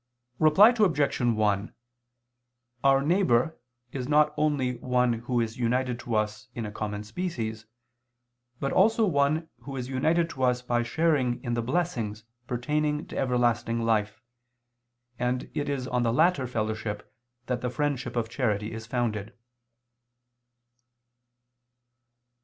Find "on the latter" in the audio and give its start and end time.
15.87-16.47